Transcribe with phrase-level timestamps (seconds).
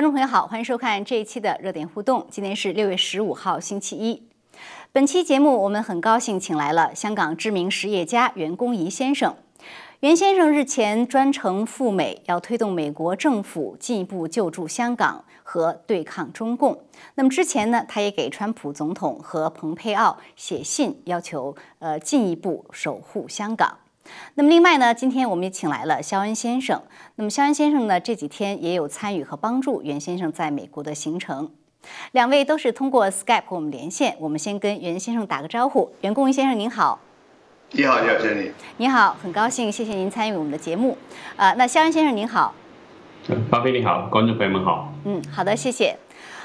[0.00, 2.26] 观众朋友好，欢迎收看这一期的热点互动。
[2.30, 4.22] 今天是六月十五号，星期一。
[4.92, 9.36] 本期节目我们很高兴请来了香港知名实业家袁公仪先生。
[10.00, 16.82] 袁先生日前专程赴美，要推动美国政府进一步救助香港和对抗中共。
[17.16, 23.76] 那么之前呢，他也给川普总统和蓬佩奥写信，要求呃进一步守护香港。
[24.34, 26.80] 那么另外呢，今天我们也请来了肖恩先生。
[27.16, 31.50] 那么肖恩先生呢，这几天也有参与和帮助袁先生在美国的行程。
[32.12, 34.16] 两位都是通过 Skype 和我们连线。
[34.20, 37.00] 我们先跟袁先生打个招呼，袁公仪先生您好。
[37.72, 38.52] 你好，你好，珍妮。
[38.78, 40.98] 你好，很高兴，谢谢您参与我们的节目。
[41.36, 42.54] 呃，那肖恩先生您好。
[43.48, 44.92] 巴菲你好，观众朋友们好。
[45.04, 45.96] 嗯，好的，谢谢。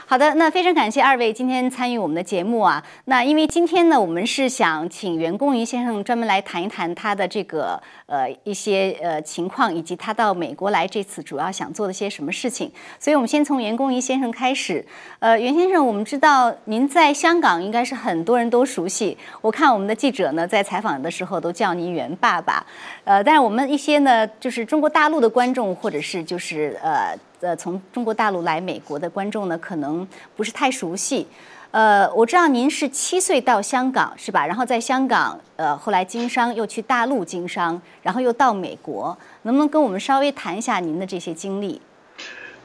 [0.07, 2.83] 好的，那非常感谢二位今天参与我们的节目啊。
[3.05, 12.71] 那因为今天呢，我们是想请袁公瑜先生专门来谈一谈他的这个呃一些呃情况，以及他到美国来这次主要想做的些什么事情。
[12.99, 14.85] 所以我们先从袁公瑜先生开始。
[15.17, 19.17] 呃，袁先生，我们知道您在香港应该是很多人都熟悉。
[19.41, 22.63] 我看我们的记者呢在采访的时候都叫您袁爸爸。
[23.05, 27.17] 呃，但是我们一些呢就是中国大陆的观众，或者是就是呃。
[27.45, 31.27] 呃，从中国大陆来美国的观众呢，可能不是太熟悉。
[31.69, 34.47] 呃，我知道您是七岁到香港是吧？
[34.47, 41.79] 然后在香港，呃，后来经商，又去大陆经商，然后又到美国，能不能跟我们稍微谈一下您的这些经历？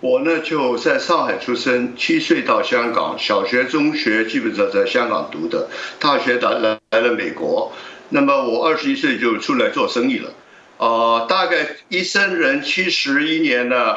[0.00, 7.70] 我呢就在上海出生，七岁到香港，小学、中学基本上在香港读的，大学来来来了美国。
[8.08, 10.30] 那么我二十一岁就出来做生意了，
[10.78, 13.96] 呃，大概一生人七十一年呢。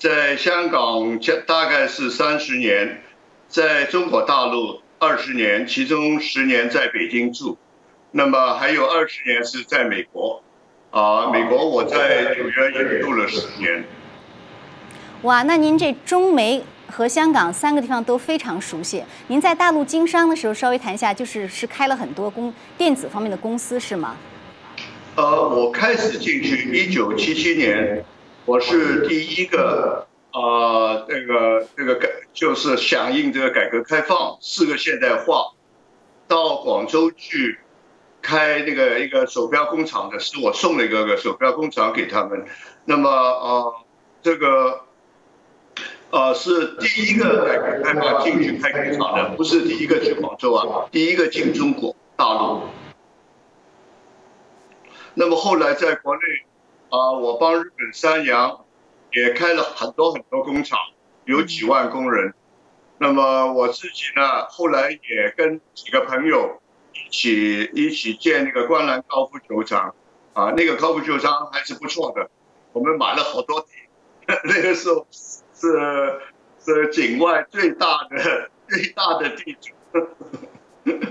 [0.00, 3.02] 在香港大概是三十年，
[3.48, 7.58] 在中国大陆二十年，其中十年在北京住，
[8.10, 10.42] 那么还有二十年是在美国，
[10.90, 13.84] 啊，美国我在纽约也住了十年。
[15.20, 19.04] 哇，那您这中美和香港三个地方都非常熟悉。
[19.26, 24.16] 您在大陆经商的时候，稍微谈一下，就是是开了很多公电子方面的公司是吗？
[25.16, 28.02] 呃，我开始进去一九七七年。
[28.50, 35.52] 我是第一个啊，那个那个改就是响应这个改革开放，四个现代化，
[36.26, 37.60] 到广州去
[38.20, 42.44] 开那个一个手表工厂的，是我送了一个个手表工厂给他们。
[42.86, 43.86] 那么啊，
[44.20, 44.80] 这个
[46.10, 52.62] 啊是第一个改革开放进去开工厂的，不是第一个去广州啊，第一个进中国大陆。
[55.14, 56.22] 那么后来在国内。
[56.90, 58.64] 啊，我帮日本三洋
[59.12, 60.76] 也开了很多很多工厂，
[61.24, 62.34] 有几万工人。
[62.98, 66.60] 那么我自己呢，后来也跟几个朋友
[66.92, 69.94] 一起一起建那个观澜高尔夫球场，
[70.32, 72.28] 啊，那个高尔夫球场还是不错的。
[72.72, 73.68] 我们买了好多地，
[74.26, 76.20] 那个时候是
[76.58, 79.72] 是境外最大的最大的地主。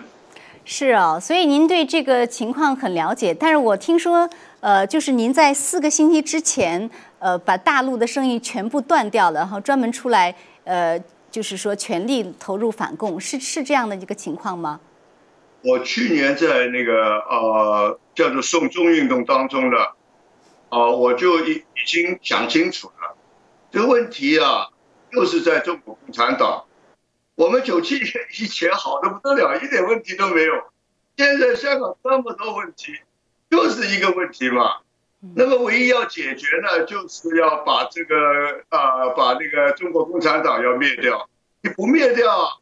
[0.66, 3.34] 是哦，所以您对这个情况很了解。
[3.34, 4.30] 但是我听说。
[4.62, 6.90] 呃，就是您在四个星期之前，
[7.20, 14.82] 呃，把大陆的生意全部断掉了，然后专门出来，呃，就是说全力投入反共，是是这样的一个情况吗？
[15.62, 19.78] 我去年在那个呃叫做送中运动当中呢，
[20.70, 23.16] 啊，我就已已经想清楚了，
[23.72, 24.68] 这个问题啊，
[25.12, 26.66] 就是在中国共产党，
[27.36, 28.08] 我们九七年
[28.40, 30.54] 以前好的不得了，一点问题都没有，
[31.16, 32.94] 现在香港这么多问题。
[33.50, 34.82] 就是一个问题嘛，
[35.36, 38.16] 那么唯一要解决呢，就是要把这个
[38.70, 41.28] 啊，把那个中国共产党要灭掉。
[41.62, 42.62] 你不灭掉，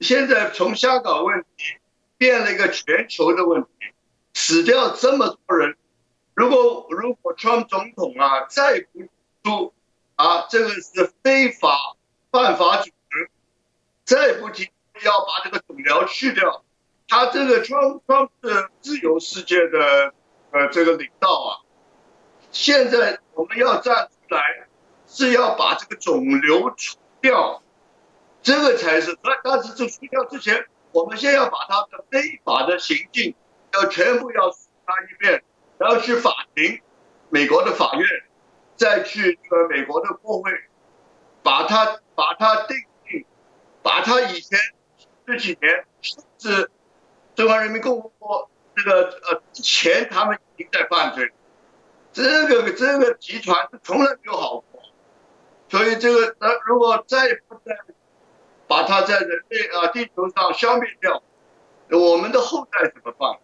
[0.00, 1.74] 现在从香港问题
[2.16, 3.68] 变了一个全球的问题，
[4.32, 5.76] 死掉这么多人。
[6.34, 9.00] 如果如果川总统啊再不
[9.42, 9.74] 出
[10.14, 11.96] 啊，这个是非法
[12.30, 13.30] 犯法组织，
[14.04, 14.70] 再不提
[15.02, 16.62] 要把这个总僚去掉。
[17.08, 20.12] 他这个川川是自由世界的
[20.50, 21.50] 呃这个领导啊，
[22.50, 24.66] 现在我们要站出来，
[25.06, 27.62] 是要把这个肿瘤除掉，
[28.42, 29.16] 这个才是。
[29.22, 33.36] 但但是这除掉之前，我们先要把他的非法的行径
[33.74, 35.44] 要全部要肃他一遍，
[35.78, 36.80] 然后去法庭，
[37.30, 38.08] 美国的法院，
[38.74, 40.50] 再去这个美国的国会，
[41.44, 42.76] 把他把他定
[43.08, 43.24] 性，
[43.82, 44.58] 把他以前
[45.24, 46.70] 这几年甚至。
[47.36, 51.30] 中华人民共和国这个呃，之前他们已经在犯罪，
[52.12, 54.80] 这个这个集团从来没有好过，
[55.68, 57.76] 所以这个呃，如果再不再
[58.66, 61.22] 把它在人类啊地球上消灭掉，
[61.90, 63.38] 我们的后代怎么办？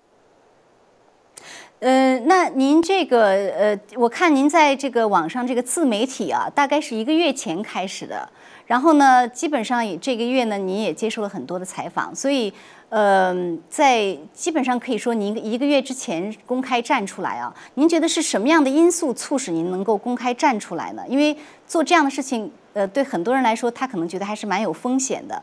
[1.80, 8.30] 呃，那您这个呃，我看您在这个网上这个自媒体啊，大概是一个月前开始的，
[8.66, 12.54] 然后呢，基本上也这个月呢，您也接受了很多的采访，所以
[12.92, 13.34] 呃，
[13.70, 21.02] 在基本上可以说您一个月之前公开站出来啊，您觉得是什么样的因素促使您能够公开站出来呢？
[21.08, 21.34] 因为
[21.66, 25.42] 做这样的事情，呃，对很多人来说，他可能觉得还是蛮有风险的。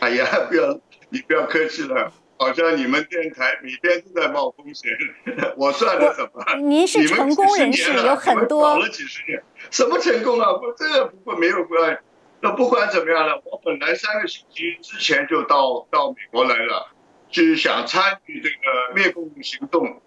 [0.00, 0.76] 哎呀，不要
[1.10, 2.12] 你不要客气了。
[2.36, 4.90] 好像你们电台每天都在冒风险，
[5.56, 6.56] 我算的什么？
[6.68, 10.52] 您是成功人士，有很多搞了几十年，什么成功啊？
[10.54, 11.96] 不，这个不过没有关。
[12.40, 16.92] 那不管怎么样了，我本来三个星期之前就到到美国来了，
[17.30, 20.00] 就是想参与这个灭共行动，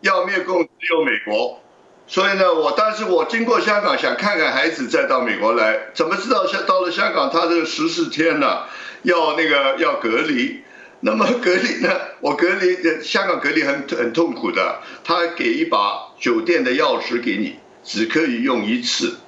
[0.00, 1.60] 要灭共只有美国。
[2.06, 8.64] 所以呢，我但是我经过香港想看看孩子，再到美国来，怎么知道香到了香港，他这个十四天呢，
[9.02, 10.62] 要那个要隔离。
[11.04, 11.88] 那么隔离呢？
[12.20, 14.82] 我隔离，香港隔离很很痛苦的。
[15.02, 19.18] 他给一把酒店的钥匙给你，只可以用一次。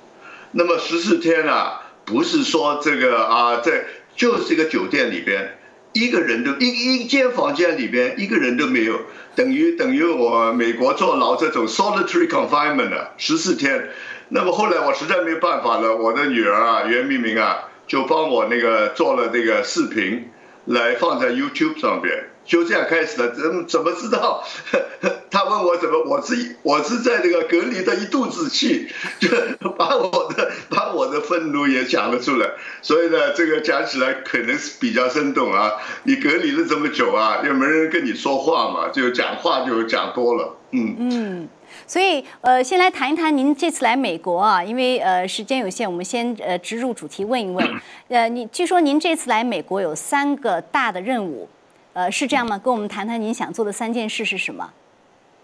[0.52, 3.84] 那么十四天啊，不是说这个啊，在
[4.16, 5.58] 就是这个酒店里边，
[5.92, 9.00] 一个人都一一间房间里边一个人都没有，
[9.34, 13.90] 等于等于我美国坐牢这种 solitary confinement 啊，十四天。
[14.28, 20.30] 那么后来我实在没办法了，我的女儿啊，袁明明啊，就帮我那个做了这个视频。
[20.66, 23.30] 来放在 YouTube 上边，就这样开始了。
[23.34, 24.44] 怎怎么知道？
[25.30, 28.88] 他问我怎么，我是我是在那个隔离的一肚子气，
[29.18, 29.28] 就
[29.76, 32.48] 把我的把我的愤怒也讲了出来。
[32.82, 35.72] 所以呢，这个讲起来可能是比较生动啊。
[36.04, 40.56] 你隔离了这么久啊，又没人跟你说话嘛，就讲话就讲多了。
[40.70, 41.48] 嗯嗯。
[41.88, 47.68] 所以，呃，先来谈一谈您这次来美国啊，因为呃时间有限，我们先呃直入主题问一问。
[48.08, 51.48] 呃，你据说您这次来美国有三个大的任务，
[51.94, 52.58] 呃，是这样吗？
[52.58, 54.72] 跟我们谈谈您想做的三件事是什么？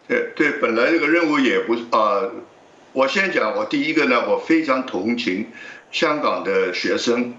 [0.08, 2.28] 对对，本来这个任务也不是啊。
[2.92, 5.46] 我先讲，我第一个呢，我非常同情
[5.92, 7.34] 香港的学生，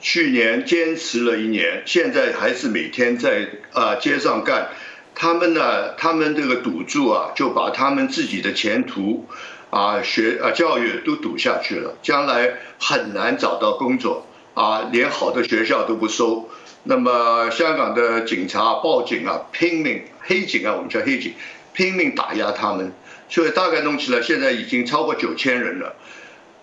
[0.00, 4.68] 去年坚持了一年，现在还是每天在啊街上干。
[5.14, 5.92] 他们呢？
[5.98, 9.26] 他们这个赌注啊，就把他们自己的前途，
[9.68, 16.48] 啊学啊教育都赌下去了，将来很难找到工作啊，连好的学校都不收。
[16.84, 21.34] 那么香港的警察、报警啊，拼命黑警啊，我们叫黑警，
[21.74, 22.92] 拼命打压他们。
[23.28, 25.96] 所以大概弄起来，现在已经超过九千人了。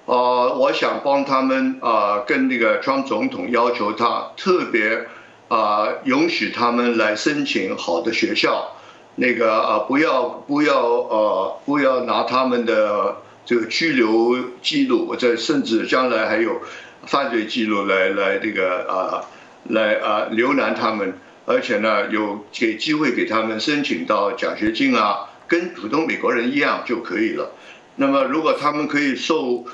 [0.06, 5.08] 呃，我想帮他们啊，跟那个川总统要求他特别。
[5.52, 8.72] 啊，允许他们来申请好的学校，
[9.16, 16.62] 那个啊，不要不要呃，不要拿他们的这个拘留记录，或者甚至将来还有
[17.06, 19.28] 犯罪记录来来这个啊，
[19.66, 21.14] 来啊留难他们，
[21.46, 27.52] 而且呢，有给机会给他们申请到奖学金啊，跟普通美国人一样就可以了。
[27.96, 29.66] 那么，如果他们可以受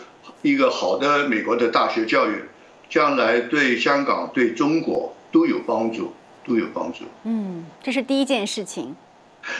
[0.41, 2.43] 一个好的美国的大学教育，
[2.89, 5.13] 将来对香港对中国。
[5.29, 6.13] 都有帮助，
[6.47, 6.99] 都有帮助。
[7.25, 8.95] 嗯，这是第一件事情。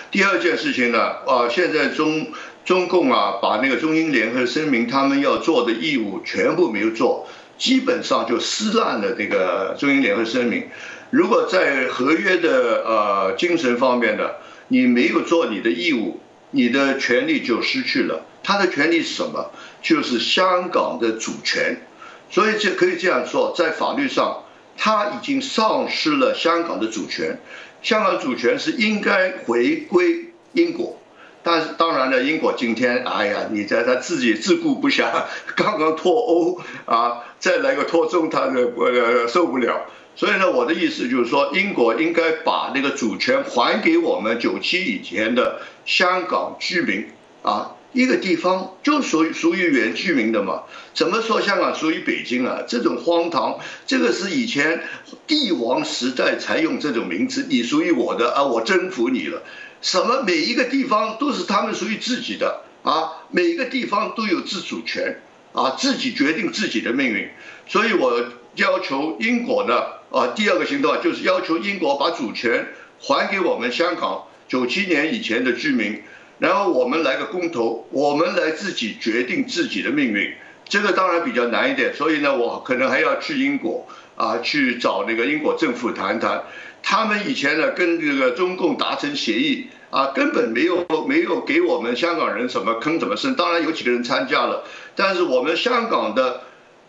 [0.10, 0.98] 第二件事情呢？
[1.28, 2.28] 啊，现在中
[2.64, 7.28] 中共啊，把那个中英联合声明他们要做的义务全部没有做，
[7.58, 10.68] 基本上就撕烂了这个中英联合声明。
[11.10, 14.32] 如果在合约的呃精神方面呢，
[14.68, 16.20] 你没有做你的义务，
[16.52, 18.26] 你的权利就失去了。
[18.44, 19.52] 他的权利是什么？
[19.82, 21.82] 就是香港的主权。
[22.30, 24.44] 所以就可以这样说，在法律上。
[24.80, 27.40] 他已经丧失了香港的主权，
[27.82, 31.02] 香港主权是应该回归英国，
[31.48, 35.24] 但是当然了，英国今天，哎呀，你在他自己自顾不暇，
[35.56, 39.86] 刚刚脱欧啊，再来个脱中，他的呃受不了。
[40.18, 47.08] 所以呢，我的意思就是说，英国应该把那个主权还给我们九七以前的香港居民
[47.44, 47.76] 啊。
[47.94, 50.64] 一个地方就属于属于原居民的嘛？
[50.94, 52.64] 怎么说香港属于北京啊？
[52.68, 54.84] 这种荒唐，这个是以前
[55.26, 57.46] 帝王时代才用这种名词。
[57.50, 59.42] 你属于我的啊，我征服你了。
[59.82, 63.26] 什么每一个地方都是他们属于自己的啊？
[63.32, 65.22] 每一个地方都有自主权
[65.54, 67.30] 啊，自己决定自己的命运。
[67.68, 68.24] 所以我
[68.56, 72.68] 要求英国呢啊，第二个行动就是要求英国把主权
[73.00, 76.02] 还给我们香港九七年以前的居民。
[76.40, 80.36] 然后我们来个公投，我们来自己决定自己的命运，
[80.70, 83.88] 这个当然比较难一点，所以呢，我可能还要去英国
[84.18, 86.44] 啊，去找那个英国政府谈谈。
[86.84, 94.66] 他们以前呢跟这个中共达成协议啊，根本没有没有给我们香港人什么坑怎么深，当然有几个人参加了，
[94.98, 96.42] 但是我们香港的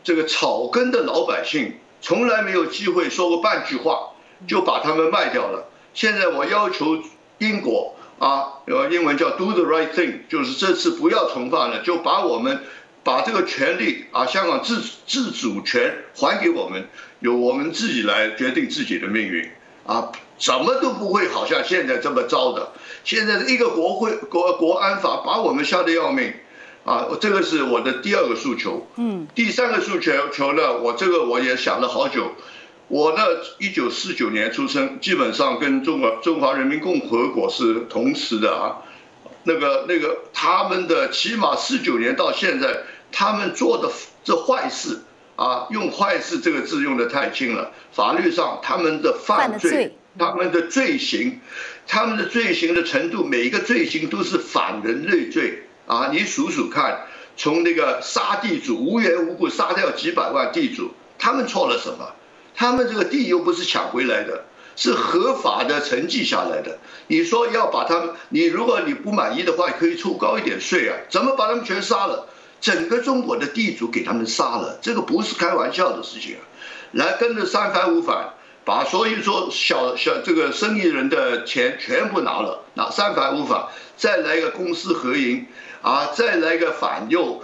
[0.03, 4.15] 这个草根的老百姓从来没有机会说过半句话，
[4.49, 5.71] 就把他们卖掉了。
[5.95, 6.99] 现在我要求
[7.39, 7.95] 英国。
[8.19, 12.65] 啊，呃，英文叫 do the right thing，就是这次不要重犯了，就把我们
[13.05, 16.89] 把这个权利啊，香港自自主权还给我们，
[17.21, 19.51] 由我们自己来决定自己的命运
[19.87, 22.73] 啊，什么都不会好像现在这么糟的。
[23.05, 26.33] 现在一个国会国国安法把我们吓得要命
[26.85, 28.87] 啊，这个是我的第二个诉求。
[28.97, 32.33] 嗯，第三个诉求求呢，我这个我也想了好久。
[32.89, 33.23] 我呢，
[33.59, 38.81] 一九四九年出生，基本上跟中国中华人民共和国是同时的啊。
[39.45, 43.91] 那个那个，他们的起码四九年到现在，他们做的
[44.25, 45.01] 这坏事
[45.38, 47.71] 啊，用坏事这个字用的太轻了。
[47.92, 51.40] 法律上他们的犯罪，他们的罪行，
[51.87, 56.11] 他们的罪行的程度，每一个罪行都是反人类罪啊。
[56.12, 60.90] 你数数看，从那个杀地主，无缘无故杀掉几百万地主，
[61.21, 62.14] 他们错了什么？
[62.57, 66.80] 他们这个地又不是抢回来的，是合法的承继下来的。
[67.07, 70.97] 你说要把他们，你如果你不满意的话，可以出高一点税啊？
[71.09, 72.26] 怎么把他们全杀了？
[72.61, 76.37] 整个中国的地主给他们杀了，这个不是开玩笑的事情！
[76.93, 78.31] 来跟着三反五反，
[78.65, 85.47] 把所以说小小这个生意人的钱全部拿了，拿三反五反，再来一个公私合营
[85.83, 87.43] 啊，再来一个反右，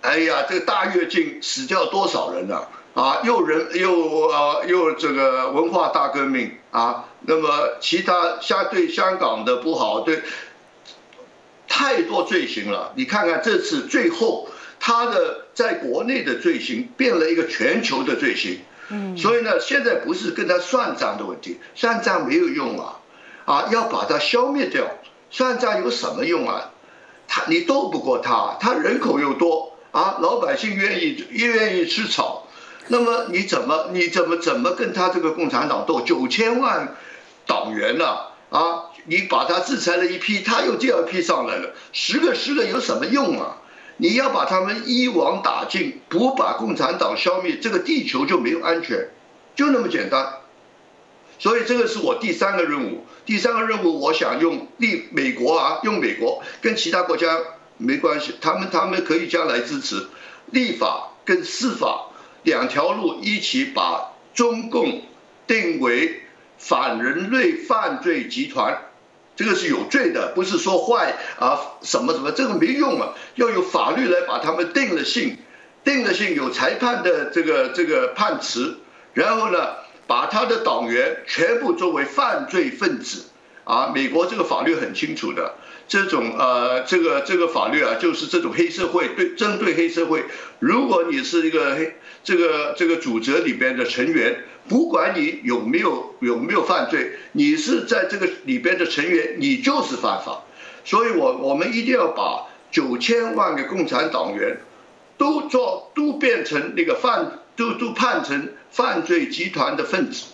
[0.00, 2.68] 哎呀，这个大跃进死掉多少人啊？
[2.94, 10.22] 啊，又人又呃又这个文化大革命啊，那么其他相对香港的不好，对
[11.74, 12.92] 太多罪行了。
[12.96, 14.46] 你看看这次最后
[14.78, 18.60] 他的在国内的罪行变了一个全球的罪行，
[18.90, 23.00] 嗯，所以呢，现在不是跟他算账的问题，算账没有用啊，
[23.46, 24.84] 啊，要把它消灭掉，
[25.30, 26.72] 算账有什么用啊？
[27.26, 32.46] 他你斗不过他，他人口又多啊，老百姓愿意愿意吃草。
[32.88, 36.02] 那么你怎么你怎么怎么跟他这个共产党斗？
[36.02, 36.94] 九千万
[37.46, 38.04] 党员呢？
[38.50, 43.58] 啊，你把他制裁了一批，他又第二批上来了，十个十个有什么用啊？
[43.96, 49.10] 你要把他们一网打尽，不把共产党消灭，这个地球就没有安全，
[49.54, 50.34] 就那么简单。
[51.38, 53.06] 所以这个是我第三个任务。
[53.26, 57.38] 第三个任务，我想用立美国啊，用美国跟其他国家
[57.76, 60.08] 没关系，他们他们可以将来支持
[60.46, 62.08] 立法跟司法。
[62.44, 65.02] 两条路一起把中共
[65.46, 66.22] 定为
[66.58, 68.82] 反人类犯罪集团，
[69.42, 75.36] 这个是有罪的，不是说坏啊什么什么，这个没用啊，要有法律来把他们定了性，
[75.82, 78.78] 定了性有裁判的这个这个判词，
[79.14, 79.70] 然后呢，
[80.06, 83.24] 把他的党员全部作为犯罪分子，
[83.64, 85.56] 啊，美国这个法律很清楚的。
[85.88, 90.24] 这种呃，这个这个法律啊，就是这种黑社会对针对黑社会，
[90.60, 100.42] 如果你是一个黑这个这个组织里边的成员，不管你有没有有没有犯罪，你是在这个里边的成员，你就是犯法。
[100.84, 104.58] 所以我我们一定要把九千万个共产党员
[105.18, 110.26] 都做都变成那个犯都都判成犯罪集团的分子，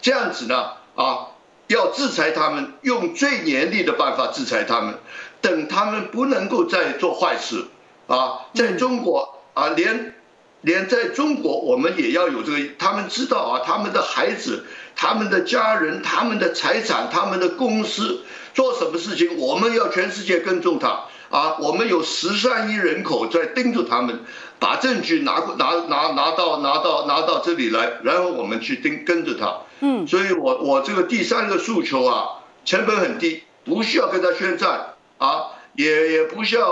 [0.00, 1.28] 这样子呢啊。
[1.68, 4.96] 要制裁他们，用最严厉的办法制裁他们，
[5.40, 7.64] 等他们不能够再做坏事
[8.08, 8.40] 啊！
[8.52, 10.14] 在中国啊，连
[10.62, 12.58] 连在中国，我们也要有这个。
[12.78, 14.64] 他们知道啊，他们的孩子、
[14.96, 18.22] 他们的家人、他们的财产、他们的公司
[18.54, 21.56] 做什么事情，我们要全世界跟踪他啊！
[21.60, 24.20] 我们有十三亿人口在盯着他们，
[24.58, 29.58] 把证据拿过拿拿拿到拿到拿到这里来，然后我们去盯跟着他。
[29.80, 36.68] 嗯，所以我我这个第三个诉求啊，成本很低，不需要跟他宣战啊，也也不需要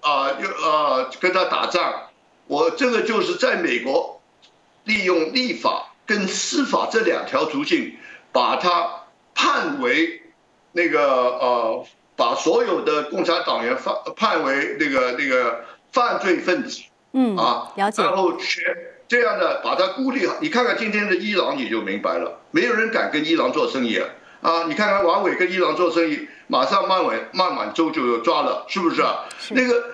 [0.00, 1.92] 啊，又啊跟他打仗，
[2.46, 4.20] 我这个就是在美国
[4.84, 7.96] 利用立法跟司法这两条途径，
[8.32, 10.22] 把他判为
[10.72, 11.02] 那个
[11.38, 16.82] 呃，把所有的共产党员判判为那个那个犯罪分子，
[17.12, 18.62] 嗯啊，了解，然后全。
[19.08, 24.08] 这样的把它孤立好，你看看今天的伊朗你就明白了，没有人敢跟伊朗做生意啊！
[24.40, 29.28] 啊，你看看王伟跟伊朗做生意，马上孟晚孟晚舟就抓了，是不是啊？
[29.50, 29.84] 那个，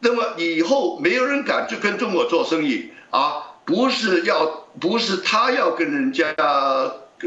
[0.00, 3.56] 那么以后没有人敢去跟中国做生意啊！
[3.64, 4.46] 不是要，
[4.80, 6.34] 不是他要跟人家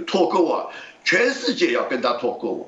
[0.08, 0.66] 脱钩啊，
[1.04, 2.68] 全世界要跟他脱钩。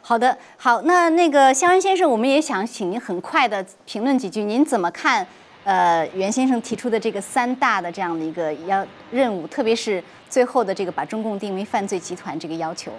[0.00, 5.26] 好的，好，那那个肖恩先生，我们也想请您很快的评论几句，您怎么看？
[5.64, 12.90] 呃，袁先生提出的这个三大的这样的一个要任务，特别是最后的这个把中共定为犯罪集团这个要求。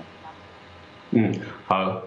[1.12, 1.29] 嗯，
[1.67, 2.01] 好，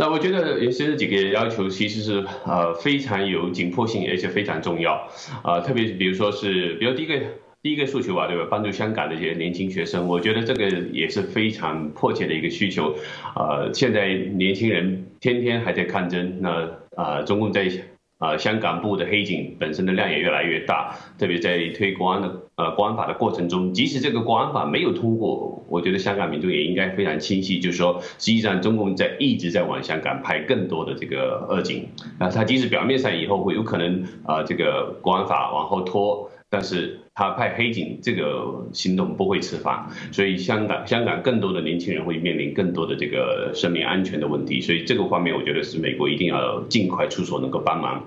[0.00, 5.06] 那我觉得袁先这几个要求其实是呃非常有紧迫性，而且非常重要。
[5.42, 7.20] 啊，特别是比如说是，比如第一个
[7.62, 8.48] 第一个诉求吧，对吧？
[8.50, 12.94] 帮助香港的一些年轻学生，我觉得这个也是非常迫切的一个需求。
[13.36, 17.70] 呃，现在年轻人天天还在抗争，那啊，中共在。
[18.20, 36.30] 啊，香港部的黑警本身的量也越来越大，特别在推国安的呃国安法的过程中，即使这个国安法没有通过，我觉得香港民众也应该非常清晰，就是说，实际上中共在一直在往香港派更多的这个恶警，啊，他即使表面上以后会有可能啊这个国安法往后拖。
[36.50, 48.04] 但是他派黑警这个行动不会迟发，所以香港香港更多的年轻人会面临更多的这个生命安全的问题，所以这个方面我觉得是美国一定要尽快出手能够帮忙，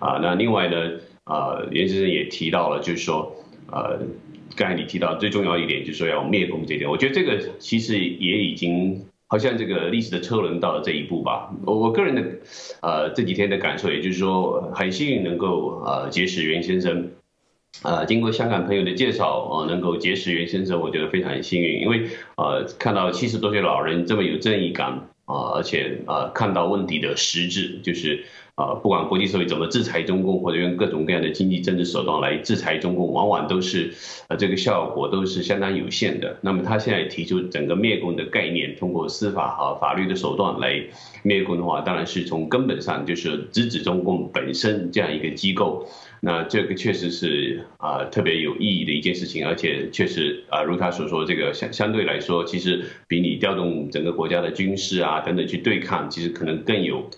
[0.00, 0.90] 啊，那另外呢，
[1.22, 3.32] 啊，袁先生也提到了，就是说，
[3.70, 4.00] 呃，
[4.56, 11.54] 刚才你提到最重要一点就是说要灭共这点，我觉得这个其实也已经好像这个历史的车轮到了这一步吧。
[11.64, 12.22] 我我个人的
[12.82, 17.10] 呃这几天的感受，也就是说很幸运能够呃结识袁先生。
[17.82, 28.24] 呃，经过香港朋友的介绍，呃，能够结识袁先生，我觉得非常幸运，因为呃，看到七十多岁老人这么有正义感啊，而且呃，看到问题的实质，就是
[28.56, 33.92] 呃，不管国际社会怎么制裁中共，或者用各种各样的经济政治手段来制裁中共，往往都是
[34.28, 36.38] 呃，这个效果都是相当有限的。
[36.40, 40.80] 那么他现在提出整个灭共的概念，通过司法和法律的手段来
[41.22, 45.88] 灭共的话，当然是从根本上就是直指中共本身这样一个机构。
[46.24, 57.10] 那这个确实是啊特别有意义的一件事情，而且确实啊如他所说，这个相相对来说，其实比你调动整个国家的军事啊等等去对抗，其实可能更有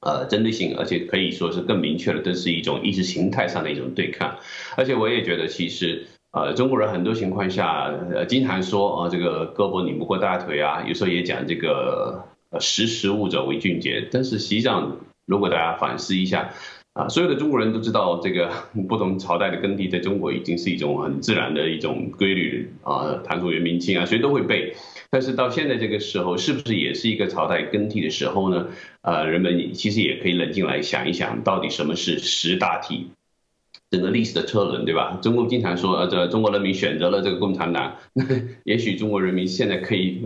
[0.00, 4.38] 呃针对性，而且可以说是更明确的，这是一种意识形态上的一种对抗。
[4.74, 16.54] 而且我也觉得，其实呃中国人很多情况下呃经常说啊这个胳膊拧不过大腿啊，有时候也讲这个呃识时务者为俊杰，但是实际上如果大家反思一下。
[16.92, 18.50] 啊，所有的中国人都知道，这个
[18.88, 23.22] 不同朝代的更替在中国已经是一种很自然的一种规律啊。
[23.24, 24.74] 唐宋元明清啊，谁都会背。
[25.08, 28.66] 但是到现在这个时候，是不是也是一个朝代更替的时候呢？
[29.02, 33.10] 呃，人们其实也可以冷静来想一想，到底什么是十大题？
[33.90, 35.18] 整个历史的车轮，对吧？
[35.22, 37.96] 中共经常说，呃，这中国人民选择了这个共产党，
[38.64, 40.22] 也许中国人民现在可以。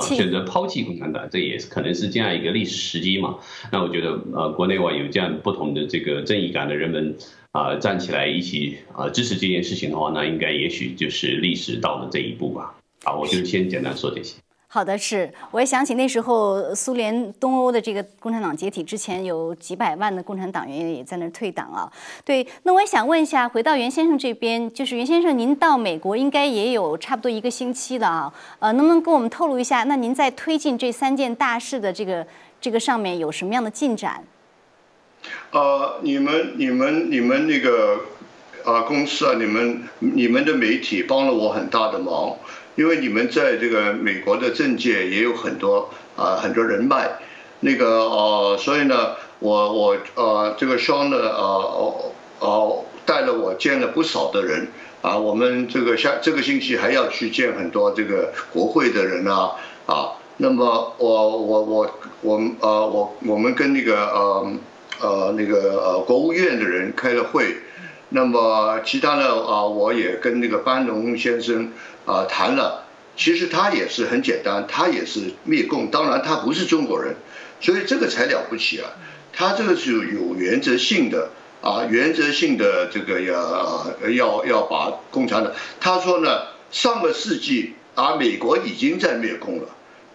[0.00, 3.36] 选择抛弃共产党，这也是可能是这样一个历史时机嘛？
[3.70, 7.14] 那我觉得，呃，国内外有这样不同的这个正义感的人们
[7.52, 12.74] 啊，站起来一起啊支持这件事情的话，那应该也许就是历史到了这一步吧。
[13.04, 14.36] 好，我就先简单说这些。
[14.74, 21.88] 好的，是，我也想起那时候苏联东欧的这个共产党解体之前，有几百万的共产党员也在那儿退党啊。
[22.24, 32.26] 对，那我也想问一下，回到袁先生这边，就是袁先生，您到美国应该也有差不多一个星期了啊，呃，能不能跟我们透露一下，那您在推进这三件大事的这个
[32.60, 34.24] 这个上面有什么样的进展？
[35.52, 38.00] 呃，你们、你们、你们那个
[38.64, 42.36] 啊公司啊，你们、你们的媒体帮了我很大的忙。
[42.76, 47.08] 因为你们在这个美国的政界也有很多啊很多人脉，
[47.60, 54.66] 那个呃，所以呢，我我呃这个双呢呃呃带了我见了不少的人
[55.02, 59.52] 啊，我们这个下这个星期还要去见很多这个国会的人啊
[59.86, 64.52] 啊，那么我我我我呃我我们跟那个呃
[65.00, 67.56] 呃那个呃国务院的人开了会，
[68.14, 71.72] 那么其他的啊我也跟那个班农先生。
[72.06, 72.84] 啊，谈了，
[73.16, 77.14] 其实他也是很简单，他也是灭共，当然他不是中国人，
[77.62, 78.92] 所以这个才了不起啊。
[79.32, 81.30] 他这个是有原则性的
[81.62, 85.50] 啊，原则性的这个要要要把共产党。
[85.80, 89.68] 他说呢，上个世纪啊，美国已经在灭共了，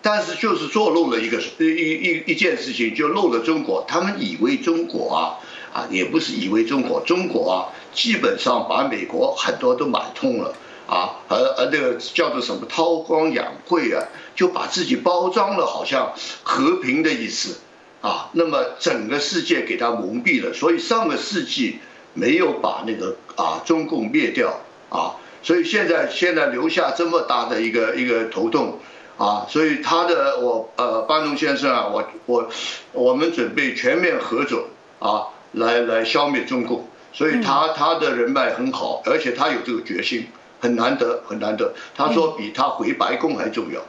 [0.04, 3.84] 但是就是做漏了一个一一一件事情，就漏了中国。
[3.88, 5.42] 他们以为中国啊
[5.74, 7.58] 啊，也不是以为中国，中国啊，
[7.94, 10.54] 基本上把美国很多都买通了。
[10.90, 17.60] 啊，而而这个叫做什么韬光养晦啊，就把自己包装了，好像和平的意思
[18.02, 18.32] 啊。
[18.34, 21.78] 那么整个世界给他蒙蔽了，所以上个世纪
[22.16, 28.80] 没有把那个啊中共灭掉啊，所以现在现在留下这么大的一个一个头痛
[29.20, 32.50] 啊，所以他的我呃班农先生啊，我我
[32.94, 40.28] 我们准备全面合作啊，来来消灭中共，所以他他的人脉很好，而且他有这个决心。
[40.62, 41.74] 很难得，很难得。
[41.96, 43.80] 他说比他回白宫还重要。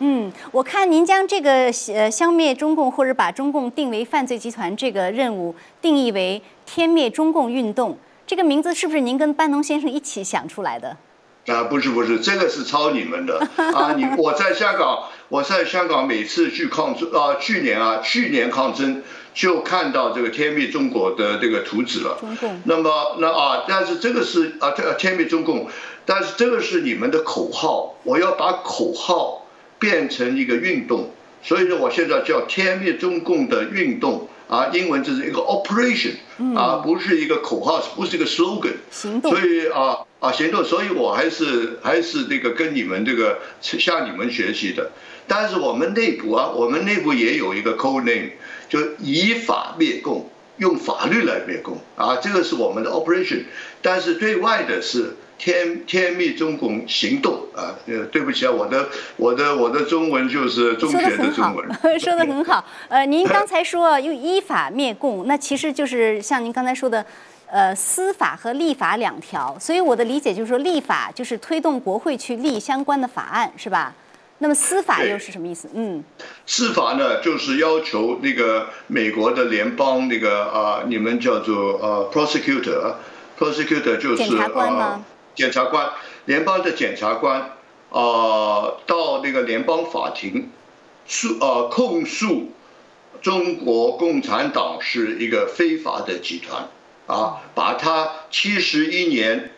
[0.00, 10.94] 嗯，我看您将这个呃消灭中共或者把中共定为犯罪集团这个任务定义为“天灭中共运动”，这个名字是不是您跟班农先生一起想出来的？
[11.46, 13.40] 啊，不是不是，这个是抄你们的
[13.74, 13.94] 啊！
[13.96, 19.02] 你我在香港，我在香港每次去抗争啊，去年啊，去年抗争
[19.34, 22.18] 就看到这个天灭中国的这个图纸了。
[22.20, 22.60] 中共。
[22.64, 25.68] 那么那啊，但是这个是啊，天天灭中共，
[26.04, 29.46] 但是这个是你们的口号，我要把口号
[29.78, 31.10] 变成一个运动，
[31.42, 34.28] 所以说，我现在叫天灭中共的运动。
[34.50, 36.14] 啊，英文这是一个 operation，
[36.56, 39.30] 啊，不是一个口号，不是一个 slogan，行动。
[39.30, 44.90] 所以啊啊，行动，所以我还是还是这个跟你们这个向你们学习的。
[45.28, 48.30] 但是我们内部啊，我们内部也有一个 code name，
[48.70, 53.42] 就以法灭共，用法律来灭共啊，这个是我们的 operation。
[53.82, 55.16] 但是对外的是。
[55.42, 61.66] 天天密中共行动啊，呃，对不起啊，我的我的我的中文就是中学的中文。
[61.98, 67.02] 说的很好，呃，您刚才说用依法灭共，那其实就是像您刚才说的，
[67.46, 69.56] 呃，司法和立法两条。
[69.58, 73.94] 所以我的理解就是说，立法就是推动国会去立相关的法案，是吧？
[74.42, 75.68] 那么司法又是什么意思？
[75.74, 76.02] 嗯，
[76.46, 85.04] 司法呢，就是要求那个美国的联邦那个啊，你们叫做呃 prosecutor，prosecutor 就是检察官吗？
[85.34, 85.90] 检察官，
[86.24, 87.52] 联邦的检察官，
[87.90, 90.50] 啊，到那个联邦法庭
[91.06, 92.52] 诉呃控诉
[93.20, 96.68] 中国共产党是一个非法的集团，
[97.06, 99.50] 啊，把他七十一年，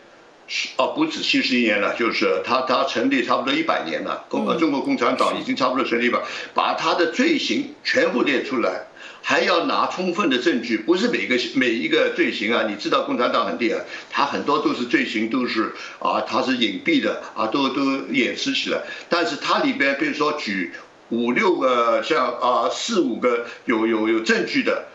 [0.75, 6.21] 啊不止七十一年了，就是他他成立差不多一百年了，共中国共产党已经差不多成立吧，
[6.53, 8.87] 把他的罪行全部列出来。
[9.25, 18.81] 还要拿充分的证据，不是每个每一个罪行啊，你知道共产党很厉害，他很多都是罪行都是啊，他是隐蔽的啊，都都掩饰起来。
[19.07, 20.73] 但是它里边比如说举
[21.07, 24.87] 五六个像啊四五个有有有证据的，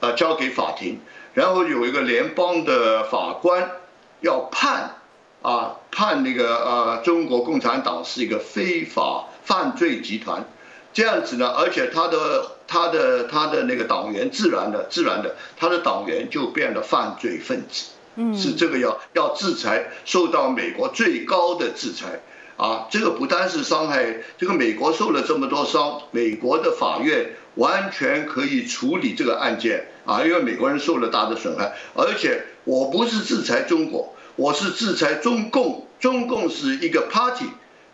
[0.00, 1.00] 啊交给法庭，
[1.32, 3.70] 然后有一个联邦的法官
[4.20, 4.96] 要判
[5.42, 10.44] 啊判那个呃中国共产党是一个非法犯罪集团。
[10.92, 22.22] 这样子呢，而且他的他的他的那个党员自然的自然的，他的党员就变了犯罪分子，嗯，是这个要要制裁，受到美国最高的制裁
[22.56, 22.86] 啊！
[22.90, 37.46] 这个不单是伤害，这个美国受了这么多伤，美国的法院完全可以处理这个案件啊，因为美国人受了大的损害，而且我不是制裁中国，我是制裁中共，中共是一个 party，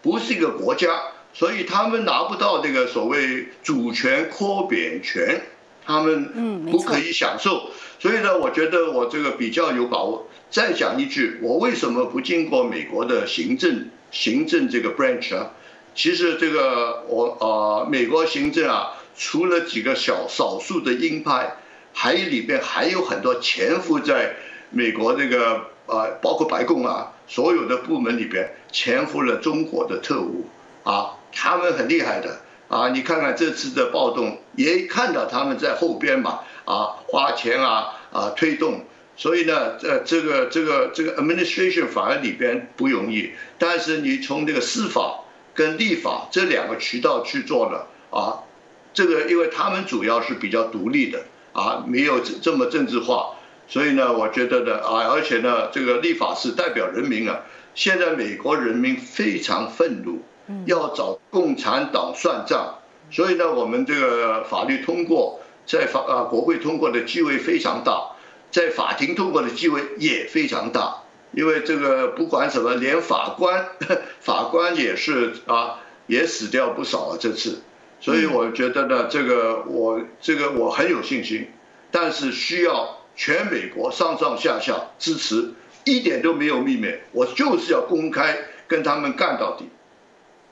[0.03, 0.89] 不是一个国家。
[1.35, 5.41] 所以他们拿不到这个所谓主权扩扁权，
[5.87, 7.71] 他们不可以享受。
[7.99, 10.29] 所以呢，我觉得我这个比较有把握。
[10.51, 15.53] 再讲一句，我为什么不经过美国的行政行政这个 branch 啊？
[15.95, 21.57] 其实这个我啊，美国行政啊，除了几个小少数的鹰派，
[21.93, 24.37] 还有里边还有很多潜伏在
[24.71, 30.47] 美国这个呃，包括白宫啊，所有的部门里边潜伏了中国的特务
[30.85, 31.19] 啊。
[31.35, 32.91] 他们很厉害的啊！
[32.91, 38.85] 你看看这次的暴动，也看到他们在后边嘛啊，花钱啊啊推动。
[39.17, 43.33] 所以呢，这这个这个这个 administration 反而里边不容易。
[43.59, 45.21] 但是你从这个司法
[45.55, 48.45] 跟立法这两个渠道去做了啊，
[48.93, 53.35] 这个因为他们主要是比较独立的啊，没有这这么政治化。
[53.69, 57.41] 所以呢，我觉得呢啊，而且呢，这个立法是代表人民啊。
[57.75, 60.23] 现在美国人民非常愤怒。
[60.67, 68.17] 要找共产党算账，所以呢，我们这个法律通过，在法啊国会通过的机会非常大，
[68.51, 73.69] 在法庭通过的机会也非常大，因为这个不管什么，连法官
[74.21, 77.63] 法官也是啊，也死掉不少啊这次，
[78.03, 81.47] 所以我觉得呢，这个我这个我很有信心，
[81.93, 88.37] 但是需要全美国上上下下支持，一点都没有秘密，我就是要公开
[88.67, 89.67] 跟他们干到底。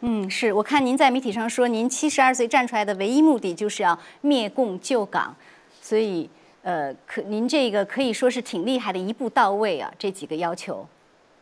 [0.03, 5.35] 嗯，是我看您在媒体上说，您七十二岁站出来的唯一目的就是要灭共救港，
[5.83, 6.31] 所以
[6.63, 10.87] 呃，可您这个可以说是挺厉害的，一步到位啊，这几个要求。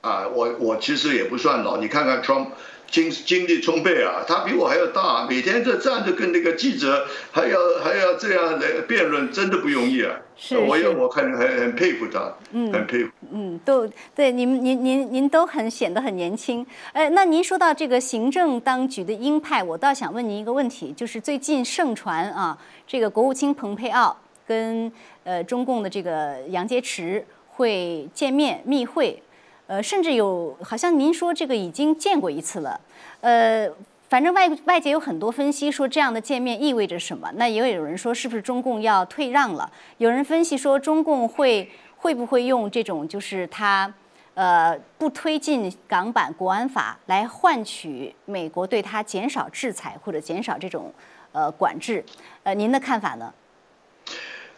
[0.01, 2.47] 啊，我我其实也不算老，你看看 Trump
[2.91, 10.15] 精精力充沛啊，他比我还要大，每天这站着跟那个记者还要还要这样来辩论，真的不容易啊。
[10.37, 13.11] 是，我也我看很很佩服他，嗯，很佩服。
[13.33, 16.65] 嗯，都对，您您您您都很显得很年轻。
[16.93, 22.57] 哎，那您说到这个行政当局的鹰派，我倒想问您一个问题，就是最近盛传啊，
[22.87, 24.91] 这个国务卿蓬佩奥跟
[25.25, 29.21] 呃中共的这个杨洁篪会见面密会。
[29.69, 32.81] 呃，甚至有好像您说这个已经见过一次了，
[33.21, 33.69] 呃，
[34.09, 37.31] 反正外外界有很多分析说这样的见面意味着什么。
[37.37, 39.71] 那也有人说是不是中共要退让了？
[39.99, 43.93] 有人分析说中共会会不会用这种就是他
[44.33, 50.91] 呃，不推进港版国安法来换取美国对他减少制裁或者减少这种
[51.33, 52.03] 呃管制，
[52.43, 53.35] 呃，您的看法呢？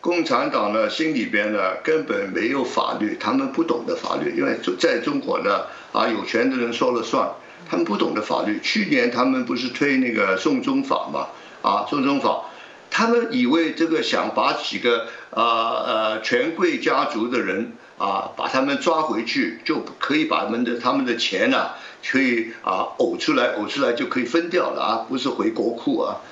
[0.00, 7.28] 共产党呢心里边呢根本没有法律，他们不懂得法律，因为在中国呢啊有权的人说了算，
[7.68, 8.58] 他们不懂得法律。
[8.62, 11.28] 去年他们不是推那个送中法嘛
[11.60, 12.44] 啊送中法，
[12.90, 21.72] 他们以为这个想把几个啊呃权贵家族的人啊把他们抓回去，就可以把他们的他们的钱呢
[22.10, 26.22] 可以啊呕出来呕出来就可以分掉了啊，不是回国库啊。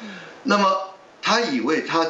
[0.44, 0.64] 那么
[1.20, 2.06] 他以为他。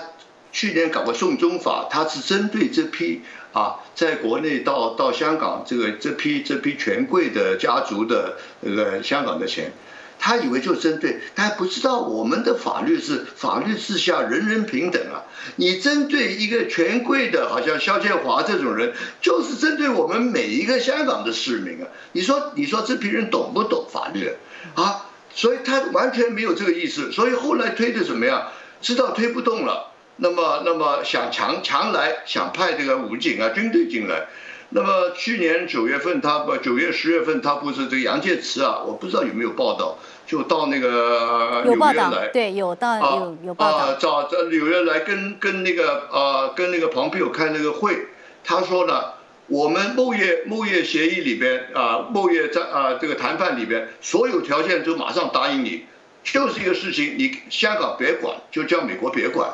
[0.53, 9.73] 去年搞个送中法，他是针对这批啊，在国内到到香港这个这批这批权贵的家族的那个香港的钱，
[10.19, 15.25] 他以为就针对，他不知道我们的法律是法律之下人人平等啊。
[15.57, 21.89] 你针对一个权贵的，好像肖建华这种人，就是针对我们每一个香港的市民啊。
[22.13, 24.33] 你说你说这批人懂不懂法律
[24.75, 25.05] 啊？
[25.35, 28.49] 所以他完全没有这个意思，所以后来推的怎么样？
[28.81, 29.93] 知道推不动了。
[30.19, 34.27] 那么，那么想强强来，想派这个武警啊、军队进来。
[34.71, 38.83] 那么去年九月份，他不九月十月份，他不是这个杨洁篪啊？
[38.87, 43.79] 我不知道有没有报道，就到那个纽约来，对，有到有有报道。
[43.79, 48.09] 啊，找到纽约来跟跟那个啊，跟那个庞培友开那个会。
[48.45, 49.15] 他说呢，
[49.47, 55.87] 我们贸易贸易协议里边啊，贸易在啊这个谈判里边，所有条件都马上答应你，
[56.23, 59.49] 就是一个事情，你香港别管，就叫美国别管。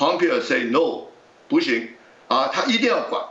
[0.00, 1.08] 庞皮尔 say no，
[1.46, 1.90] 不行，
[2.26, 3.22] 啊，他一定要管，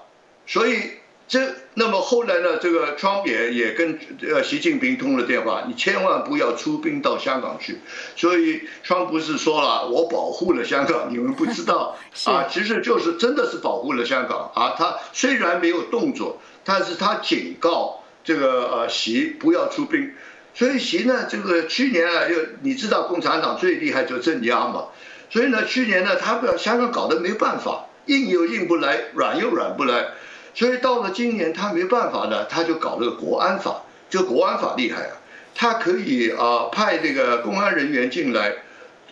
[0.46, 1.42] 所以这
[1.74, 7.80] 那么后来呢，这个川也也跟呃习近平通了电话，你千万不要出兵到香港去，
[8.16, 20.14] 所以川不是说了，我保护了香港，你们不知道 啊，其实就是真的是保护了香港啊，他虽然没有动作，但是他警告这个呃习不要出兵，
[20.54, 24.90] 所以习呢，这个去年啊，又你知道共产党最厉害就镇压嘛。
[25.30, 30.08] 所以呢，去年呢，他把香港搞得没办法，硬又硬不来，软又软不来，
[30.56, 33.84] 所以到了今年他没办法呢，他就搞了个国安法。
[34.10, 35.22] 这国安法厉害啊，
[35.54, 38.56] 他可以啊派这个公安人员进来，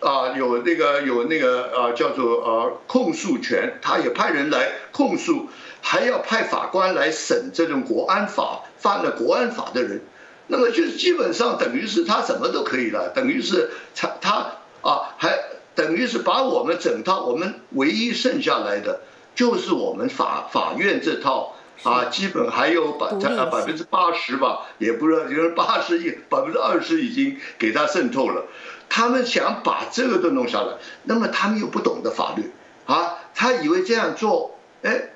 [0.00, 5.48] 啊有那个有那个啊叫做呃控诉权，他也派人来控诉，
[5.80, 10.00] 还要派法官来审这种国安法犯了国安法的人，
[10.48, 14.32] 那么就是基本上等于是他什么都可以了，等于是他他
[14.82, 15.38] 啊还。
[15.78, 19.02] 等于是把我们整套，我们唯一剩下来的
[19.36, 28.46] 就是我们法法院这套啊，基本还有百啊百分之八十吧，也不知道，就是八十亿百分之二十已经给他渗透了。
[28.88, 32.50] 他们想把这个都弄下来，那么他们又不懂得法律
[32.86, 35.10] 啊，他以为这样做，哎，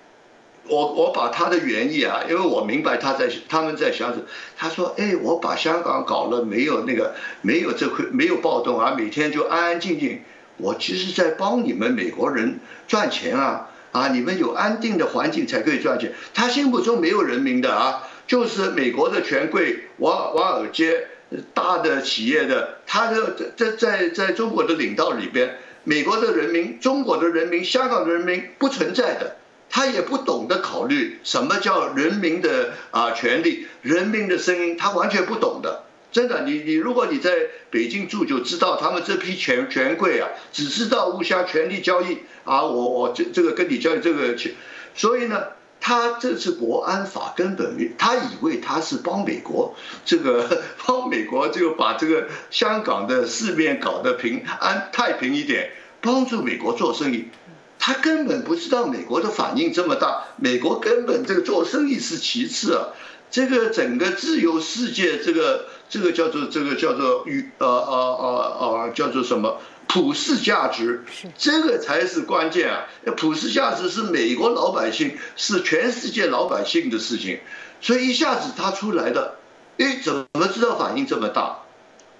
[0.69, 4.27] 我我把他的原意啊，因为我明白他在他们在想什么。
[4.57, 10.23] 他说，哎，我把香港搞了没有那个没有这块没有暴动啊，每天就安安静静。
[10.63, 14.09] 我其实在帮你们美国人赚钱啊啊！
[14.09, 16.15] 你们有安定的环境才可以赚钱。
[16.33, 21.09] 他心目中没有人民的啊，就是美国的权贵、瓦瓦尔街
[21.53, 29.37] 大的企业的，他的在在在中国的领导里边，美国的人民、中国的人民、香港的人民不存在的，
[29.69, 35.85] 他也不懂得考虑什么叫人民的啊权利、人民的声音，他完全不懂的。
[36.13, 37.35] 真的，你你如果你在
[37.71, 44.53] 北京住，就知道他们这批权权贵啊，只知道互相权力交易啊，我我这这个跟你交易这个钱，
[44.95, 45.43] 所以呢，
[45.81, 55.71] 他这次国安法根本没，他以为他是帮美国这个 帮美国这个把这个香港的市面搞得平安太平一点，
[56.03, 57.31] 帮助美国做生意，
[57.79, 62.89] 他根本不知道美国的反应这么大，美国根本这个做生意是其次啊，
[63.31, 65.69] 这个整个自由世界这个。
[65.93, 71.05] 这个叫做这个叫做与呃呃呃呃叫做什么普世价值，
[71.37, 72.87] 这个才是关键啊！
[73.15, 77.41] 普世价值是美国老百姓，是全世界老百姓的事情，
[77.83, 79.37] 所以一下子他出来的，
[79.77, 81.59] 哎，怎么知道反应这么大？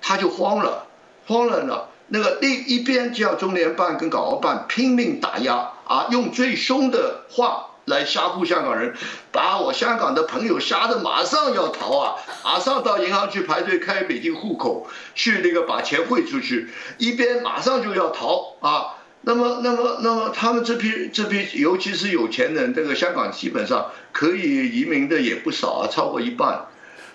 [0.03, 0.87] 他就慌了，
[1.27, 1.85] 慌了呢。
[2.09, 7.71] 那个另一边叫中联办跟港澳办拼命打压啊，用最凶的话。
[7.87, 8.95] 来吓唬香港人，
[9.33, 16.69] 把我香港的朋友吓得马上要逃啊，马上到银行去排队开北京户口，去那个把钱汇出去，
[16.99, 18.95] 一边马上就要逃啊。
[19.23, 26.67] 那么，那么，那么他们这批这批，尤其是有钱人，这个香港基本上可以移民的也不少啊，超过一半。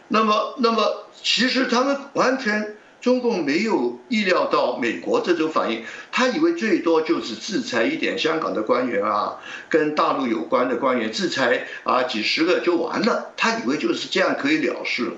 [0.07, 2.76] 那么，那么其实他们完全。
[3.07, 9.37] 中共没有意料到美国这种反应，他以为最多就是制裁一点香港的官员啊，
[9.69, 15.11] 跟大陆有关的官员，制裁啊几十个就完了，他以为就是这样可以了事了，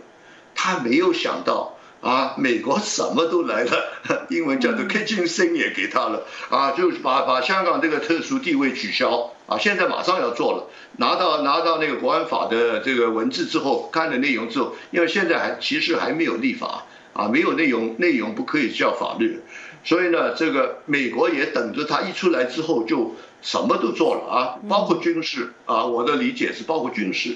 [0.54, 1.78] 他没有想到。
[2.02, 3.92] 啊，美国什么都来了，
[4.32, 16.86] 英文叫做 kitchen sink 也给他了啊，就是把把香港这个特殊地位取消啊，现在马上要做了，拿到拿到那个国安法的这个文字之后，看了内容之后，因为现在还其实还没有立法
[17.20, 19.42] 啊，没有内容内容不可以叫法律，
[19.84, 27.36] 所以呢，这个美国也等着他一出来之后就什么都做了啊，包括军事啊，我的理解是包括军事，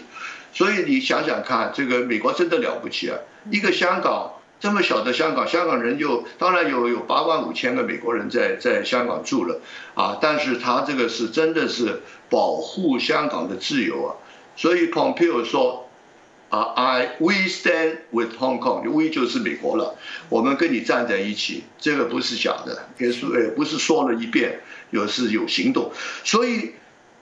[0.54, 3.18] 所以你想想看，这个美国真的了不起啊，
[3.52, 4.32] 一个香港。
[4.64, 9.60] 这么小的香港，香港人就当然有有八万五千个美国人在在香港住了
[9.94, 14.16] 啊，但是他这个是真的是保护香港的自由啊，
[14.56, 15.90] 所以 Pompeo 说
[16.54, 19.96] 啊，I we stand with Hong Kong，we 就是美国了，
[20.30, 24.60] 我们跟你站在一起，这个不是假的，也是也不是说了一遍，
[24.92, 25.92] 有是有行动，
[26.24, 26.76] 所以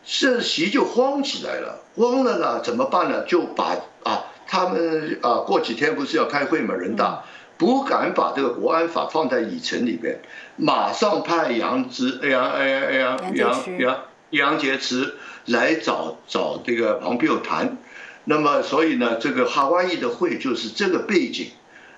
[0.04, 3.24] 这席就慌起来了，慌了呢怎么办呢？
[3.26, 4.26] 就把啊。
[4.54, 6.76] 他们啊，过几天不是要开会嘛？
[6.76, 7.24] 人大
[7.58, 10.20] 不敢把这个国安法放在议程里边，
[10.58, 14.00] 马上派杨之杨哎呀杨杨杨
[14.32, 15.14] 杨洁篪
[15.46, 17.78] 来找找这个庞培友谈。
[18.26, 21.48] 那么，所以呢，这个哈瓦伊的会就是这个背景。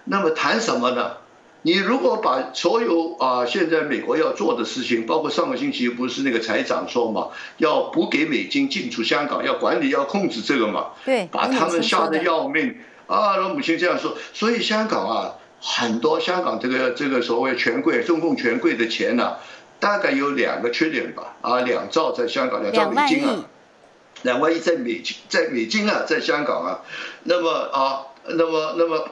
[0.06, 1.18] 那么谈什么呢？
[1.66, 12.76] 你如果把所有啊，现在美国要做的事情，包括上个星期不是那个财长说嘛，要补给美金进出香港，要管理要控制这个嘛，对，把他们吓得要命
[13.08, 13.38] 啊！
[13.38, 19.38] 老母亲这样说，所以香港啊，很多香港这个这个所谓权贵、中共权贵的钱呢，
[19.80, 23.46] 大概有两个缺点吧，啊，两兆在香港，两兆美金啊，
[24.24, 26.82] 两万亿在美金，在美金啊，在香港啊，
[27.24, 29.08] 那么啊，那么那么，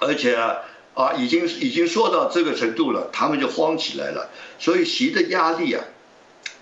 [0.00, 0.58] 而且啊。
[0.92, 4.28] 啊，已经已经说到这个程度了，他们就慌起来了。
[4.58, 5.84] 所以习的压力啊，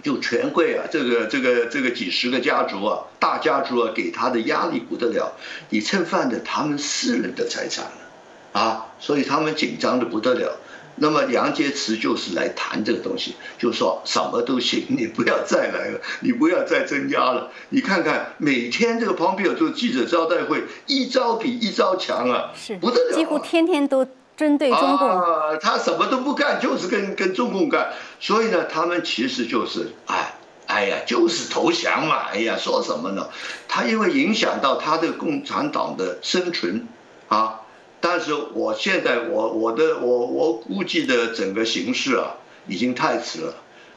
[0.02, 5.34] 就权贵啊，这个这个这个几十个家族啊，大家族啊，给他的压力不得了。
[5.70, 10.58] 你蹭犯的他们私人的财产了，啊，所以他们紧张的不得了。
[11.00, 17.50] 那么杨洁篪就是来谈这个东西，就说什么都行，你不要再来了，你不要再增加了。
[17.70, 24.06] 你看看每天这个蓬佩奥做记者招待会，一招比一招强啊，是不得了，几乎天天都。
[24.38, 30.32] 针对中共啊，他什么都不干，就是跟跟中共干，所以呢，他们其实就是哎
[30.66, 33.30] 哎呀，就是投降嘛，哎呀，说什么呢？
[33.66, 36.86] 他因为影响到他的共产党的生存
[37.26, 37.62] 啊，
[38.00, 43.54] 但是我现在我我的我我估计的整个形势啊，已经太迟了，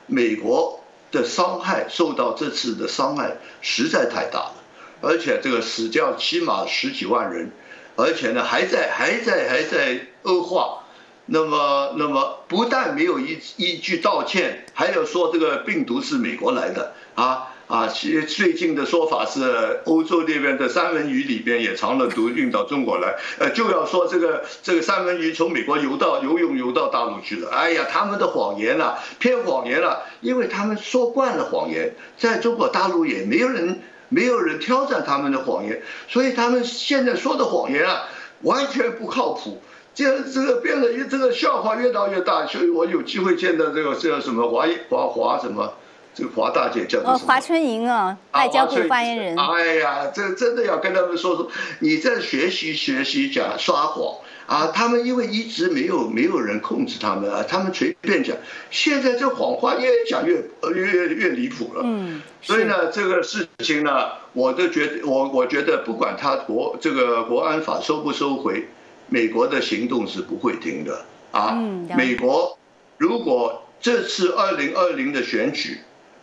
[0.07, 4.55] 美国的伤害受到这次的伤害实在太大了，
[5.01, 7.51] 而且这个死掉起码十几万人。
[7.97, 10.85] 而且呢，还在还在还在恶化，
[11.25, 17.87] 那么那么不但没有一一句道歉，还要说这个病毒是美国来的啊啊！
[17.87, 27.49] 最最近的说法是欧洲那边的三文鱼里边也藏了毒，运到中国来，呃，就要说这个这个三文鱼从美国游到游泳游到大陆去了。
[27.49, 33.81] 哎呀，他们的谎言啊，骗谎言了，因为他们说惯了谎言，在中国大陆也没有人。
[34.13, 38.09] 没有人挑战他们的谎言，所以他们现在说的谎言啊，
[38.41, 39.61] 完全不靠谱。
[39.95, 42.45] 这这个变得越这个笑话越闹越大。
[42.45, 45.75] 所以我有机会见到这个叫什么华华华什么，
[46.13, 47.17] 这个华大姐叫什么？
[47.17, 49.37] 华春莹啊，外交部发言人。
[49.37, 54.15] 哎呀，这真的要跟他们说说，你在学习学习讲撒谎。
[54.47, 58.35] 啊，他们因为一直没有没有人控制他们啊，他们随便讲，
[58.69, 60.43] 现在这谎话越讲越
[60.75, 61.81] 越越越离谱了。
[61.85, 68.67] 嗯，所以呢，这个事情呢，我都觉得，我我觉得不管他国这个国安法收不收回，
[69.07, 71.53] 美国的行动是不会停的啊。
[71.95, 72.57] 美国
[72.97, 75.77] 如果这次二零二零的选举，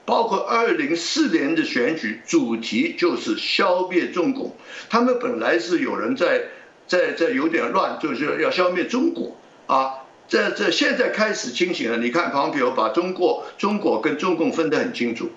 [0.08, 4.56] 包括二零四年的选举，主题就是消灭中共，
[4.88, 6.46] 他们本来是有人在。
[6.88, 10.08] 在这有点乱，就是要消灭中国啊！
[10.26, 11.98] 这这现在开始清醒了。
[11.98, 15.30] 你看，庞皮欧把中国、中国跟中共分得很清楚。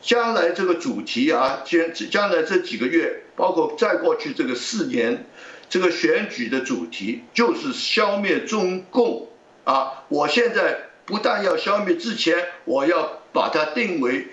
[0.00, 5.26] 将来这个主题啊，将将来这几个月，包括再过去这个四年，
[5.68, 9.28] 这个选举的主题就是消灭中共
[9.64, 10.04] 啊！
[10.08, 14.28] 我现在不但要消灭之前，我要把它定为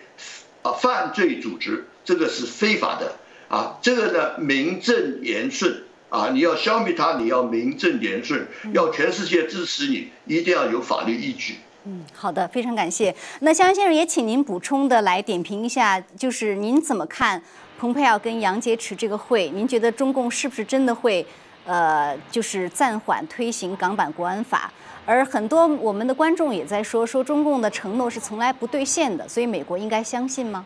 [0.61, 3.15] 啊犯罪组织，这个是非法的
[3.49, 3.77] 啊！
[3.81, 5.83] 这个呢，名正言顺。
[6.11, 6.29] 啊！
[6.33, 11.55] 你要消灭它，你要名正言顺，要全世界支持你，一定要有法律依据。
[11.85, 13.15] 嗯，好的，非常感谢。
[13.39, 17.41] 那肖先生也请您补充的来点评一下，就是您怎么看
[17.79, 19.49] 蓬佩奥跟杨洁篪这个会？
[19.51, 21.25] 您觉得中共是不是真的会
[21.65, 24.69] 呃，就是暂缓推行港版国安法。
[25.11, 30.65] 而很多我们的观众也在说，说中共的承诺是从来不兑现的，所以美国应该相信吗？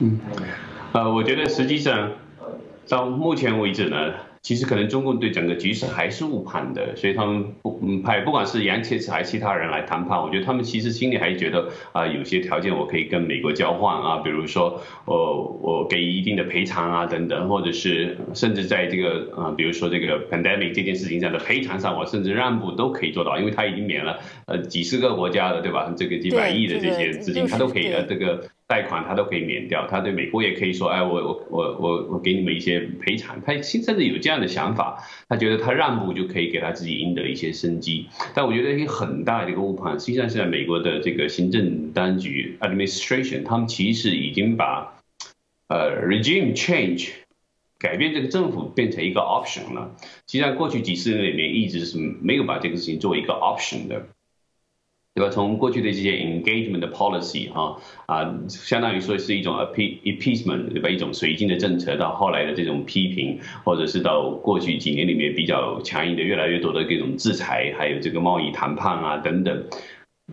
[0.00, 0.20] 嗯，
[0.92, 2.12] 呃，我觉得实际上
[2.86, 3.96] 到目前为止呢。
[4.42, 25.94] 其实可能中共对整个局势还是误判的，所以他们不嗯派不管是杨洁篪还是其他人来谈判，我觉得他们其实心里还是觉得啊，有些条件我可以跟美国交换啊，比如说我我给一定的赔偿啊等等，或者是甚至在这个啊，比如说这个 pandemic 这件事情上的赔偿上，我甚至让步都可以做到，因为他已经免了呃几十个国家的对吧？
[25.96, 28.42] 这个几百亿的这些资金，他都可以呃这个。
[28.72, 38.06] 贷款他都可以免掉，他对美国也可以说，哎，我我我我我给你们一些赔偿，他甚至有这样的想法，他觉得他让步就可以给他自己赢得一些生机。
[38.32, 44.94] 但我觉得一个很大的一个误判，实际上是在美国的这个行政当局 administration，他们其实已经把
[45.68, 47.10] 呃 regime change
[47.78, 49.94] 改变这个政府变成一个 option 了。
[50.00, 54.06] 实际上过去几十年里面一直是没有把这个事情作为一个 option 的。
[55.14, 55.30] 对吧？
[55.30, 60.88] 从过去的这些 engagement 的 policy 哈啊，相当于说是一种 appeasement 对吧？
[60.88, 69.64] 一种绥靖的政策，到后来的这种批评，或者是到过去几年里面比较强硬的越来越多的这种制裁，还有这个贸易谈判啊等等。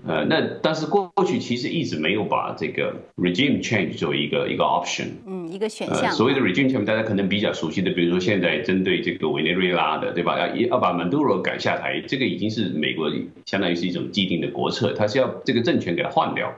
[0.07, 6.11] 呃，那但是过过去其实一直没有把这个 regime change 作为一个一个 option，嗯，一个选项。
[6.11, 10.39] 所谓的 regime change，大家可能比较熟悉的，比如说现在针对这个委内瑞拉的，对吧？
[10.39, 13.11] 要要把曼杜罗赶下台，这个已经是美国
[13.45, 16.53] 相当于是一种既定的国策，它是要这个政权给它换掉。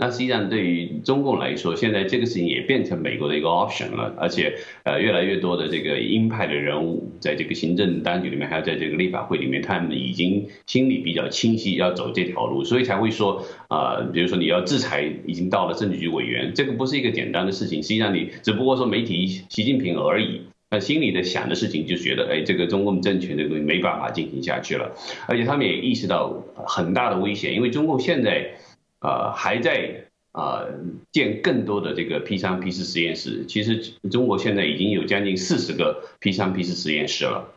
[0.00, 20.40] 那实际上对于中共来说，现在这个事情也变成美国的一个 option 了，而且呃越来越多的这个鹰派的人物在这个行政当局里面，还有在这个立法会里面，他们已经心里比较清晰要走这条路，所以才会说啊，比如说你要制裁已经到了政治局委员，这个不是一个简单的事情，实际上你只不过说媒体习近平而已，
[20.70, 24.96] 那心里的想的事情就觉得哎，这个中共政权这个东西没办法进行下去了，
[25.26, 28.52] 而且他们也意识到很大的危险，因为中共现在。
[29.00, 30.64] 呃，还在啊
[31.10, 33.44] 建更多的这个 P 三 P 四实验室。
[33.46, 37.54] 其实中国现在已经有将近四十个 P 三 P 四实验室了，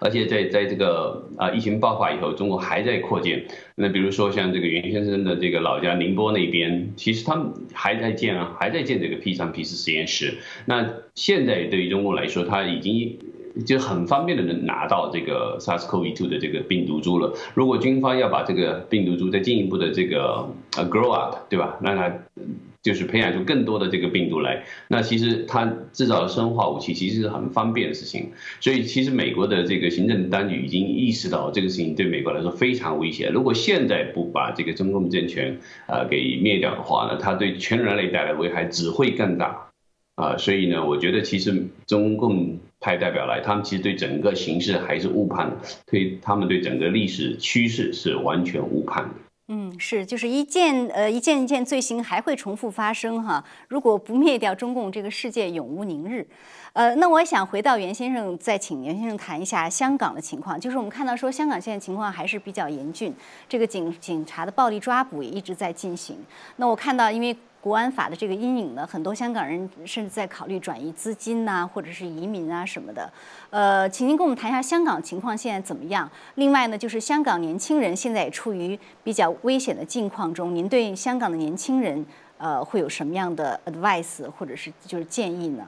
[0.00, 3.46] 而且在在这个啊疫情爆发以后，中国还在扩建。
[3.74, 10.38] 那比如说像这个袁先生的这个老家宁波那边，其实他们还在建啊，还在建这个 P 三 P 四实验室。
[10.66, 13.18] 那现在对于中国来说，他已经。
[13.66, 17.34] 就很方便的能拿到这个 SARS-CoV-2 的这个病毒株了。
[17.54, 21.78] 如果军方要把这个病毒株再进一步的这个呃 grow up，对吧？
[21.82, 22.12] 让它
[22.82, 28.30] 就是培养出更多的这个病毒来，那其实它制造生化武器其实是很方便的事情。
[28.60, 33.32] 所以其实美国的这个行政当局已经意识到这个事情对美国来说非常危险。
[33.32, 39.66] 如果现在不把这个中共政权呃给灭掉的话呢，它对全人类带来的危害只会更大。
[40.16, 45.56] 啊，所以呢，我觉得其实中共派代表来，他们其实对整个形势还是误判的，
[45.86, 49.14] 对他们对整个历史趋势是完全误判的。
[49.52, 53.44] 嗯，是，就是一件呃一件一件罪行还会重复发生哈。
[53.68, 56.24] 如果不灭掉中共，这个世界永无宁日。
[56.72, 60.58] 呃，那我想回到袁先生，再请袁先生谈一下香港的情况。
[60.58, 63.12] 就是我们看到说，香港现在情况还是比较严峻，
[63.48, 66.16] 这个警警察的暴力抓捕也一直在进行。
[66.54, 73.12] 那我看到，因为国安法的这个阴影呢，很多香港人甚至在考虑转移资金呐，或者是移民啊什么的。
[73.50, 76.10] 呃，请您跟我们谈一下香港情况现在怎么样？
[76.36, 82.06] 另外呢，就是香港年轻人现在也处于比较危险的境况中，您对香港的年轻人
[82.38, 85.66] 呃会有什么样的 advice 或者是就是建议呢？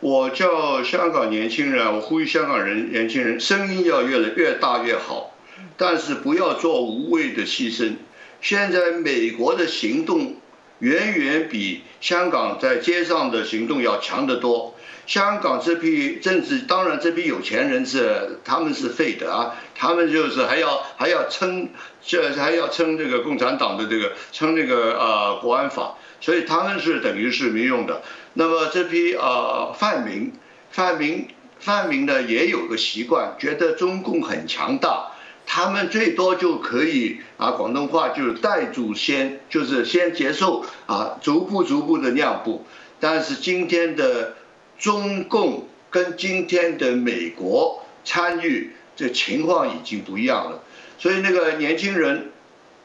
[0.00, 5.32] 我叫香港年轻人，我呼吁香港人年轻人声音要越来越大越好，
[5.76, 7.96] 但是不要做无谓的牺牲。
[8.40, 10.36] 现在美国的行动
[10.78, 14.74] 远远比香港在街上的行动要强得多。
[15.06, 21.70] 香港这批政治，当然这批有钱人是他们是废的啊，他们就是还要还要撑，
[22.04, 28.02] 这还要撑这个共产党的这个撑这个呃国安法，所以他们是等于是民用的。
[28.34, 30.30] 那么这批呃泛民，
[30.70, 31.26] 泛民
[31.58, 35.12] 泛民呢也有个习惯，觉得中共很强大。
[35.50, 42.66] 他们最多就可以啊，广东话就是代祖先，就是先接受啊，逐步逐步的让步。
[43.00, 44.36] 但是今天的
[44.78, 50.62] 中共跟今天的美国参与，这情况已经不一样了。
[50.98, 52.30] 所以那个年轻人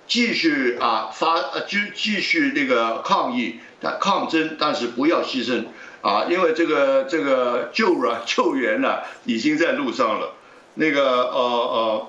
[0.07, 3.59] 继续啊发呃继继续那个抗议、
[3.99, 5.65] 抗争，但是不要牺牲
[6.01, 10.35] 啊，因为这个这个救了救援呢已经在路上了。
[10.75, 12.07] 那个呃呃。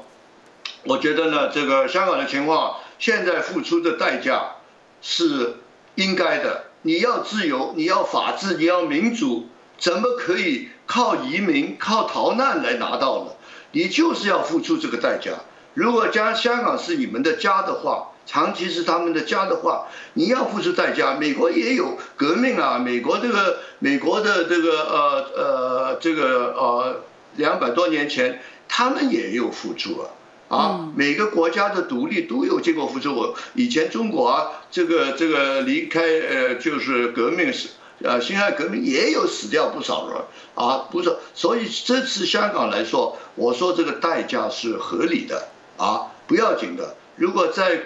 [0.85, 4.57] 我觉得呢，这个香港的情况现在付出的代价
[5.01, 5.57] 是
[5.95, 6.64] 应该的。
[6.82, 13.37] 你要自由，你要法治，你要民主，怎么可以靠移民、靠逃难来拿到了，
[13.72, 15.32] 你就是要付出这个代价。
[15.72, 21.14] 如果将香港是你们的家的话，长期是他们的家的话，你要付出代价。
[21.14, 27.01] 美国也有革命啊，美国这个美国的这个呃呃这个呃
[27.37, 30.11] 两百多年前，他们也有付出啊。
[30.55, 33.12] 啊，每个国家的独立都有经过付出。
[33.12, 40.16] 我以前中国啊，这个这个离开呃就是革命是呃辛亥革命也有死掉不少人
[40.55, 41.16] 啊，不是。
[41.34, 46.94] 所以这次香港来说，我说这个代价是合理的啊，不要紧的。
[47.16, 47.80] 如果在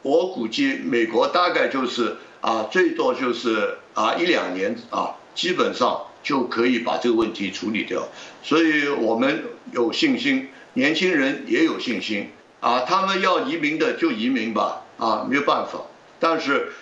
[0.00, 8.08] 我估计美国大概就是啊，最多就是啊一两年啊，基本上就可以把这个问题处理掉。
[8.42, 10.48] 所以我们有信心。
[10.74, 15.80] 年轻人也有信心啊，他们要移民的就移民吧啊，没有办法。
[16.20, 16.72] 但是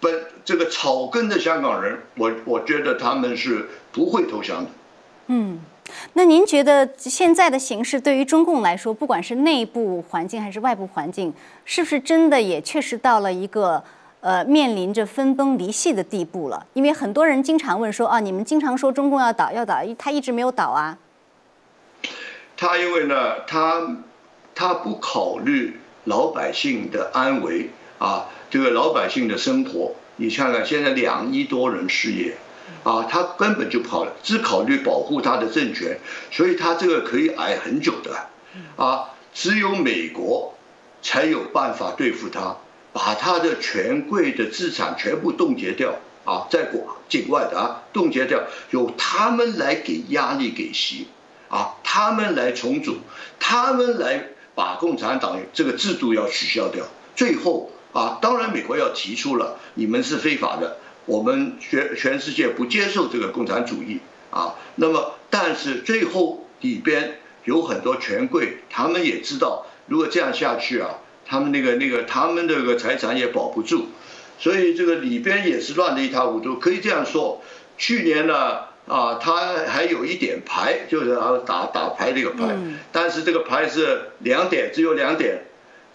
[0.00, 4.70] 本这个草根的香港人，我我觉得他们是不会投降的。
[5.28, 5.60] 嗯，
[6.14, 11.32] 那您觉得现在的形势对于中共来说，不管是内部环境还是外部环境，
[11.64, 13.82] 是不是真的也确实到了一个
[14.20, 16.66] 呃面临着分崩离析的地步了？
[16.74, 20.98] 因为很多人经常问说啊，你们经常说中共要倒要倒，他一直没有倒啊。
[22.62, 23.96] 他因为呢，他
[24.54, 32.36] 他不考虑老百姓的安危啊，这个老百姓的生活，你看看现在两亿多人失业，
[32.84, 35.98] 啊，他根本就不考虑，只考虑保护他的政权，
[36.30, 38.28] 所以他这个可以挨很久的，
[38.76, 40.54] 啊，只有美国
[41.02, 42.58] 才有办法对付他，
[42.92, 51.08] 把他的权贵的资产全部冻结掉啊，在国境外的啊冻结掉，由他们来给压力给习。
[51.52, 52.96] 啊，他们来重组，
[53.38, 56.86] 他们来把共产党这个制度要取消掉。
[57.14, 64.00] 最后啊，当然美国要提出了，你们是非法的，我们全全世界不接受这个共产主义
[64.30, 64.54] 啊。
[64.76, 73.88] 那么，但是最后里边有很多权贵，他们也知道，如果这样下去啊，他们那个那个他们这个财产也保不住，
[74.38, 76.58] 所以这个里边也是乱的一塌糊涂。
[76.58, 77.42] 可以这样说，
[77.76, 78.71] 去年呢。
[78.86, 82.56] 啊，他还有一点牌，就是啊打打牌这个牌，
[82.90, 85.44] 但是这个牌是两点，只有两点。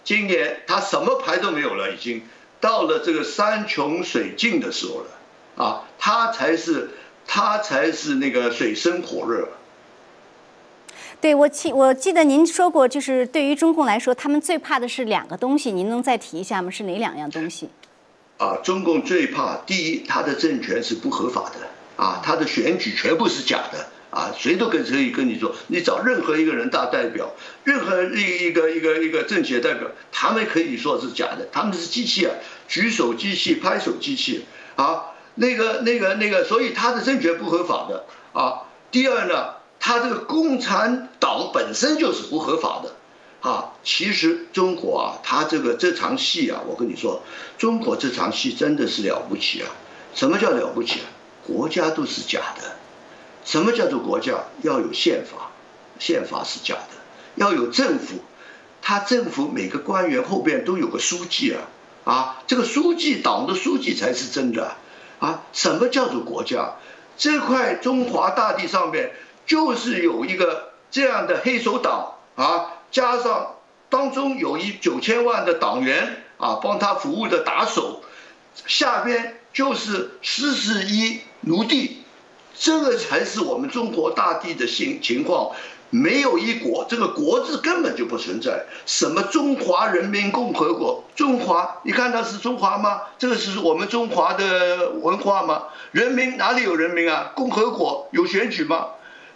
[0.04, 2.22] 今年他什么牌都没有了，已经
[2.60, 5.64] 到了这个山穷水尽的时候了。
[5.64, 6.90] 啊，他才是
[7.26, 9.48] 他才是那个水深火热。
[11.20, 16.70] 对我记我记得您说过，就是对于中共来说，他们最怕的是两个东西，您能再提一下吗？
[16.70, 17.68] 是哪两样东西？
[18.38, 21.56] 啊，中共最怕第一，他的政权是不合法的。
[21.98, 24.32] 啊，他的选举全部是假的啊！
[24.38, 27.34] 谁都跟可以跟你说，你找任何一个人大代表，
[27.64, 32.32] 任何一一个一个一个政协代表，他们可以说是假的，他们是机器啊，
[32.68, 34.46] 举手机器、拍手机器
[34.76, 38.62] 啊，那个那个那个，所以他的政权不合法的啊。
[38.92, 42.94] 第二呢，他这个共产党本身就是不合法的
[43.40, 43.72] 啊。
[43.82, 47.24] 其实中国啊，他这个这场戏啊，我跟你说，
[47.58, 49.68] 中国这场戏真的是了不起啊！
[50.14, 51.17] 什么叫了不起啊？
[51.48, 52.76] 国家都是假的，
[53.42, 54.44] 什么叫做国家？
[54.60, 55.50] 要有宪法，
[55.98, 56.96] 宪法是假的；
[57.36, 58.16] 要有政府，
[58.82, 61.64] 他政府每个官员后边都有个书记啊，
[62.04, 64.76] 啊，这个书记党的书记才是真的
[65.20, 65.42] 啊。
[65.54, 66.74] 什么叫做国家？
[67.16, 69.12] 这块中华大地上面
[69.46, 73.54] 就是有一个这样的黑手党啊，加上
[73.88, 78.02] 当中有一九千万的党员啊，帮他服务的打手，
[78.66, 81.22] 下边就是十四亿。
[81.48, 82.04] 奴隶，
[82.54, 85.50] 这个才是我们中国大地的情情况。
[85.90, 88.66] 没有一国，这个国字根本就不存在。
[88.84, 91.02] 什么中华人民共和国？
[91.16, 93.00] 中华，你看它是中华吗？
[93.18, 95.62] 这个是我们中华的文化吗？
[95.92, 97.32] 人民哪里有人民啊？
[97.34, 98.88] 共和国有选举吗？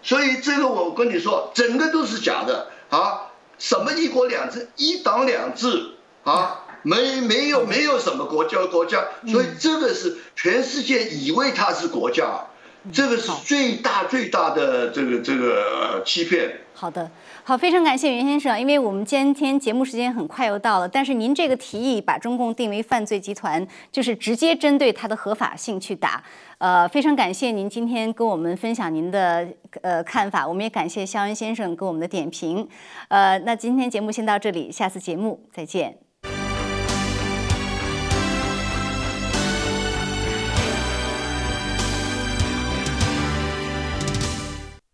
[0.02, 3.30] 所以这个我跟你说，整个都是假的啊！
[3.58, 5.92] 什么一国两制、一党两制
[6.24, 6.61] 啊？
[6.83, 12.47] 没没有没有什么国家国家，所以这个是全世界以为它是国家，
[12.93, 16.59] 这个是最大最大的这个这个欺骗。
[16.74, 17.09] 好的，
[17.45, 26.24] 好，非常感谢袁先生，因为我们今天节目时间很快又到了，但是您这个提议把中共定为犯罪集团，就是直接针对它的合法性去打。
[26.59, 29.47] 呃，非常感谢您今天跟我们分享您的
[29.83, 32.66] 呃看法，我们也感谢肖恩先生给我们的点评。
[33.09, 36.01] 呃，那今天节目先到这里，下次节目再见。